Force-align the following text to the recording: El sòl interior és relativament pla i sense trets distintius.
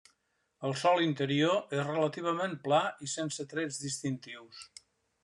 El 0.67 0.71
sòl 0.83 1.01
interior 1.07 1.77
és 1.79 1.85
relativament 1.89 2.55
pla 2.69 2.79
i 3.09 3.11
sense 3.17 3.47
trets 3.53 3.81
distintius. 3.85 4.65